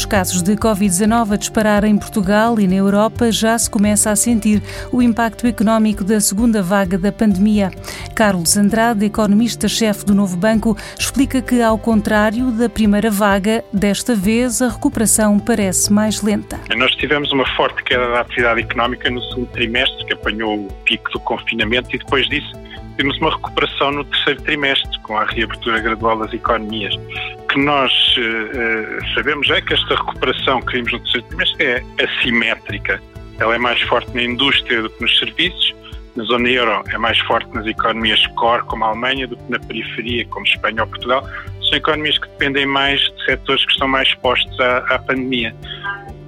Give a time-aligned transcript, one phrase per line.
[0.00, 4.16] os casos de Covid-19 a disparar em Portugal e na Europa, já se começa a
[4.16, 7.70] sentir o impacto económico da segunda vaga da pandemia.
[8.14, 14.62] Carlos Andrade, economista-chefe do Novo Banco, explica que, ao contrário da primeira vaga, desta vez
[14.62, 16.58] a recuperação parece mais lenta.
[16.74, 21.10] Nós tivemos uma forte queda da atividade económica no segundo trimestre, que apanhou o pico
[21.10, 22.52] do confinamento, e depois disso
[23.00, 26.94] temos uma recuperação no terceiro trimestre, com a reabertura gradual das economias.
[27.38, 31.82] O que nós uh, sabemos é que esta recuperação que vimos no terceiro trimestre é
[32.04, 33.02] assimétrica.
[33.38, 35.74] Ela é mais forte na indústria do que nos serviços,
[36.14, 39.58] na zona euro é mais forte nas economias core, como a Alemanha, do que na
[39.58, 41.26] periferia, como Espanha ou Portugal.
[41.70, 45.56] São economias que dependem mais de setores que estão mais expostos à, à pandemia.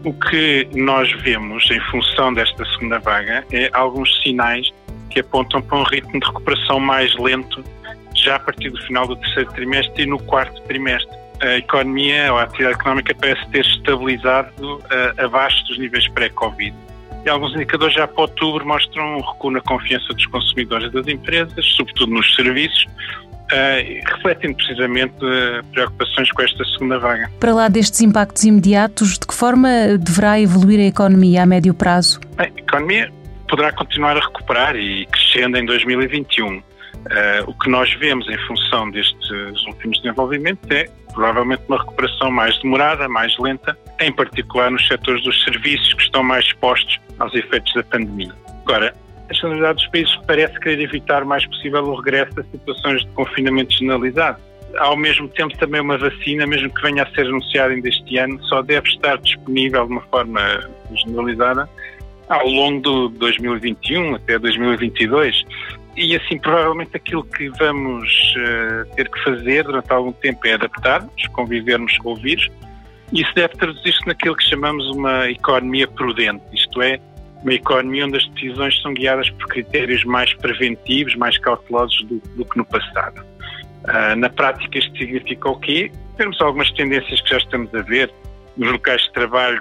[0.04, 4.72] O que nós vemos em função desta segunda vaga é alguns sinais
[5.12, 7.64] que apontam para um ritmo de recuperação mais lento
[8.14, 11.16] já a partir do final do terceiro trimestre e no quarto trimestre.
[11.40, 16.74] A economia ou a atividade económica parece ter estabilizado uh, abaixo dos níveis pré-Covid.
[17.24, 21.06] E alguns indicadores já para outubro mostram um recuo na confiança dos consumidores e das
[21.08, 27.28] empresas, sobretudo nos serviços, uh, refletindo precisamente uh, preocupações com esta segunda vaga.
[27.40, 32.20] Para lá destes impactos imediatos, de que forma deverá evoluir a economia a médio prazo?
[32.36, 33.12] Bem, a economia
[33.52, 36.56] poderá continuar a recuperar e crescendo em 2021.
[36.56, 36.62] Uh,
[37.10, 39.30] eh, o que nós vemos em função destes
[39.66, 45.44] últimos desenvolvimentos é provavelmente uma recuperação mais demorada, mais lenta, em particular nos setores dos
[45.44, 48.32] serviços que estão mais expostos aos efeitos da pandemia.
[48.64, 48.94] Agora,
[49.28, 53.08] a generalidade dos países parece querer evitar o mais possível o regresso a situações de
[53.08, 54.40] confinamento generalizado.
[54.78, 58.42] Ao mesmo tempo, também uma vacina, mesmo que venha a ser anunciada ainda este ano,
[58.44, 60.40] só deve estar disponível de uma forma
[60.94, 61.68] generalizada
[62.32, 65.44] ao longo de 2021 até 2022.
[65.96, 71.26] E assim, provavelmente aquilo que vamos uh, ter que fazer durante algum tempo é adaptar-nos,
[71.28, 72.48] convivermos com o vírus.
[73.12, 76.98] Isso deve traduzir-se naquilo que chamamos uma economia prudente, isto é,
[77.42, 82.44] uma economia onde as decisões são guiadas por critérios mais preventivos, mais cautelosos do, do
[82.46, 83.22] que no passado.
[83.84, 85.92] Uh, na prática, isto significa o quê?
[86.16, 88.10] Temos algumas tendências que já estamos a ver
[88.56, 89.60] nos locais de trabalho,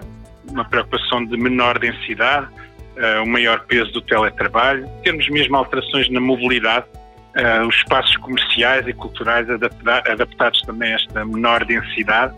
[0.50, 2.47] uma preocupação de menor densidade,
[2.97, 6.85] uh, o maior peso do teletrabalho, temos mesmo alterações na mobilidade,
[7.38, 12.34] uh, os espaços comerciais e culturais adaptados também a esta menor densidade,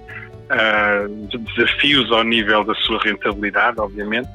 [1.29, 4.29] de desafios ao nível da sua rentabilidade, obviamente.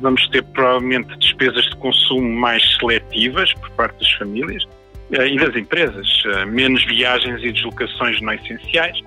[0.00, 4.64] vamos ter provavelmente despesas de consumo mais seletivas por parte das famílias
[5.10, 6.06] e das empresas,
[6.48, 9.00] menos viagens e deslocações não essenciais,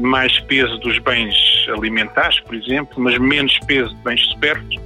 [0.00, 1.36] mais peso dos bens
[1.68, 4.83] alimentares, por exemplo, mas menos peso de bens superfluos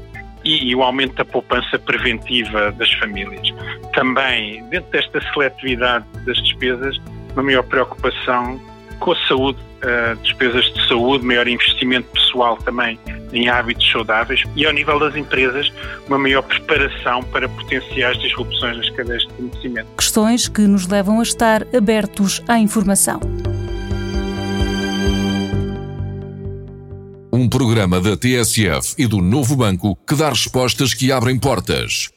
[0.48, 3.52] e, e, o aumento da poupança preventiva das famílias.
[3.92, 6.98] Também, dentro desta seletividade das despesas,
[7.34, 8.58] uma maior preocupação
[8.98, 12.98] com a saúde, uh, despesas de saúde, maior investimento pessoal também
[13.32, 15.70] em hábitos saudáveis e, ao nível das empresas,
[16.06, 19.88] uma maior preparação para potenciais disrupções nas cadeias de conhecimento.
[19.96, 23.20] Questões que nos levam a estar abertos à informação.
[27.38, 32.08] Um programa da TSF e do Novo Banco que dá respostas que abrem portas.